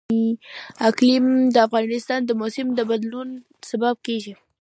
[0.89, 3.29] اقلیم د افغانستان د موسم د بدلون
[3.69, 4.33] سبب کېږي.